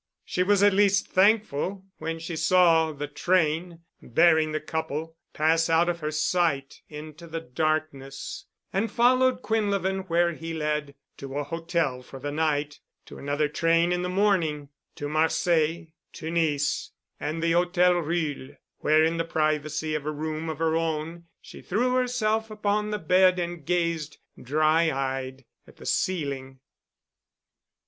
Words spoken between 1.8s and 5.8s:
when she saw the train bearing the couple pass